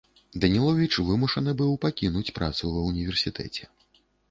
[0.45, 3.71] Даніловіч вымушаны быў пакінуць працу ва універсітэце.